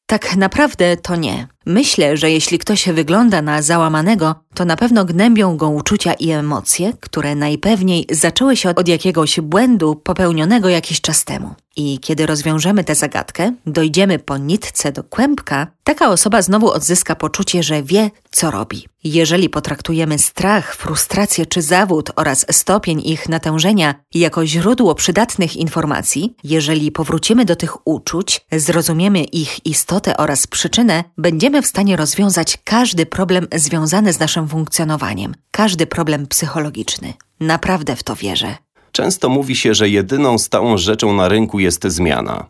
Tak 0.06 0.36
naprawdę 0.36 0.96
to 0.96 1.16
nie. 1.16 1.46
Myślę, 1.66 2.16
że 2.16 2.30
jeśli 2.30 2.58
ktoś 2.58 2.88
wygląda 2.88 3.42
na 3.42 3.62
załamanego, 3.62 4.34
to 4.54 4.64
na 4.64 4.76
pewno 4.76 5.04
gnębią 5.04 5.56
go 5.56 5.68
uczucia 5.68 6.12
i 6.12 6.30
emocje, 6.30 6.92
które 7.00 7.34
najpewniej 7.34 8.06
zaczęły 8.10 8.56
się 8.56 8.74
od 8.74 8.88
jakiegoś 8.88 9.40
błędu 9.40 9.96
popełnionego 9.96 10.68
jakiś 10.68 11.00
czas 11.00 11.24
temu. 11.24 11.54
I 11.76 11.98
kiedy 11.98 12.26
rozwiążemy 12.26 12.84
tę 12.84 12.94
zagadkę, 12.94 13.52
dojdziemy 13.66 14.18
po 14.18 14.38
nitce 14.38 14.92
do 14.92 15.04
kłębka, 15.04 15.66
taka 15.84 16.08
osoba 16.08 16.42
znowu 16.42 16.70
odzyska 16.70 17.14
poczucie, 17.14 17.62
że 17.62 17.82
wie, 17.82 18.10
co 18.30 18.50
robi. 18.50 18.86
Jeżeli 19.04 19.48
potraktujemy 19.48 20.18
strach, 20.18 20.74
frustrację 20.74 21.46
czy 21.46 21.62
zawód 21.62 22.10
oraz 22.16 22.46
stopień 22.50 23.02
ich 23.04 23.28
natężenia 23.28 23.94
jako 24.14 24.46
źródło 24.46 24.94
przydatnych 24.94 25.56
informacji, 25.56 26.34
jeżeli 26.44 26.92
powrócimy 26.92 27.44
do 27.44 27.56
tych 27.56 27.86
uczuć, 27.86 28.40
zrozumiemy 28.52 29.24
ich 29.24 29.66
istotę 29.66 30.16
oraz 30.16 30.46
przyczynę, 30.46 31.04
będziemy 31.18 31.49
w 31.58 31.66
stanie 31.66 31.96
rozwiązać 31.96 32.58
każdy 32.64 33.06
problem 33.06 33.46
związany 33.54 34.12
z 34.12 34.18
naszym 34.18 34.48
funkcjonowaniem, 34.48 35.34
każdy 35.50 35.86
problem 35.86 36.26
psychologiczny. 36.26 37.14
Naprawdę 37.40 37.96
w 37.96 38.02
to 38.02 38.16
wierzę. 38.16 38.56
Często 38.92 39.28
mówi 39.28 39.56
się, 39.56 39.74
że 39.74 39.88
jedyną 39.88 40.38
stałą 40.38 40.78
rzeczą 40.78 41.14
na 41.14 41.28
rynku 41.28 41.58
jest 41.58 41.84
zmiana. 41.86 42.46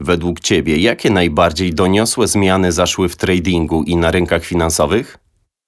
Według 0.00 0.40
Ciebie, 0.40 0.76
jakie 0.76 1.10
najbardziej 1.10 1.74
doniosłe 1.74 2.28
zmiany 2.28 2.72
zaszły 2.72 3.08
w 3.08 3.16
tradingu 3.16 3.82
i 3.82 3.96
na 3.96 4.10
rynkach 4.10 4.44
finansowych? 4.44 5.18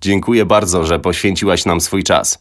Dziękuję 0.00 0.46
bardzo, 0.46 0.84
że 0.84 0.98
poświęciłaś 0.98 1.64
nam 1.64 1.80
swój 1.80 2.04
czas. 2.04 2.38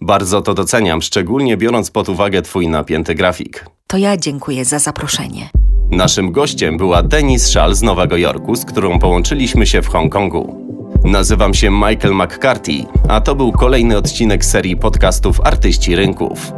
Bardzo 0.00 0.42
to 0.42 0.54
doceniam, 0.54 1.02
szczególnie 1.02 1.56
biorąc 1.56 1.90
pod 1.90 2.08
uwagę 2.08 2.42
Twój 2.42 2.68
napięty 2.68 3.14
grafik. 3.14 3.66
To 3.86 3.96
ja 3.96 4.16
dziękuję 4.16 4.64
za 4.64 4.78
zaproszenie. 4.78 5.50
Naszym 5.90 6.32
gościem 6.32 6.76
była 6.76 7.02
Denise 7.02 7.46
Schall 7.46 7.74
z 7.74 7.82
Nowego 7.82 8.16
Jorku, 8.16 8.56
z 8.56 8.64
którą 8.64 8.98
połączyliśmy 8.98 9.66
się 9.66 9.82
w 9.82 9.88
Hongkongu. 9.88 10.66
Nazywam 11.04 11.54
się 11.54 11.70
Michael 11.70 12.14
McCarthy, 12.14 12.84
a 13.08 13.20
to 13.20 13.34
był 13.34 13.52
kolejny 13.52 13.96
odcinek 13.96 14.44
serii 14.44 14.76
podcastów 14.76 15.40
Artyści 15.40 15.96
Rynków. 15.96 16.52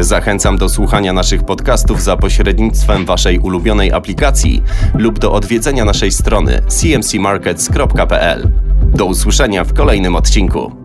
Zachęcam 0.00 0.58
do 0.58 0.68
słuchania 0.68 1.12
naszych 1.12 1.42
podcastów 1.42 2.02
za 2.02 2.16
pośrednictwem 2.16 3.04
Waszej 3.04 3.38
ulubionej 3.38 3.92
aplikacji 3.92 4.62
lub 4.94 5.18
do 5.18 5.32
odwiedzenia 5.32 5.84
naszej 5.84 6.12
strony 6.12 6.62
cmcmarkets.pl. 6.68 8.48
Do 8.94 9.04
usłyszenia 9.04 9.64
w 9.64 9.74
kolejnym 9.74 10.16
odcinku. 10.16 10.75